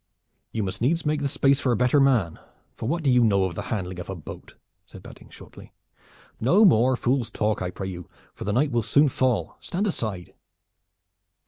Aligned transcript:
"You 0.51 0.63
must 0.63 0.81
needs 0.81 1.03
take 1.03 1.21
the 1.21 1.27
space 1.27 1.59
of 1.59 1.67
a 1.67 1.75
better 1.75 1.99
man; 1.99 2.39
for 2.75 2.89
what 2.89 3.03
do 3.03 3.11
you 3.11 3.23
know 3.23 3.43
of 3.45 3.53
the 3.53 3.61
handling 3.69 3.99
of 3.99 4.09
a 4.09 4.15
boat?" 4.15 4.55
said 4.87 5.03
Badding 5.03 5.29
shortly. 5.29 5.73
"No 6.39 6.65
more 6.65 6.95
fool's 6.95 7.29
talk, 7.29 7.61
I 7.61 7.69
pray 7.69 7.89
you, 7.89 8.09
for 8.33 8.43
the 8.43 8.51
night 8.51 8.71
will 8.71 8.81
soon 8.81 9.09
fall. 9.09 9.57
Stand 9.59 9.85
aside!" 9.85 10.33